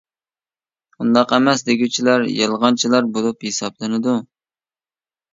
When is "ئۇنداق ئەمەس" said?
1.03-1.59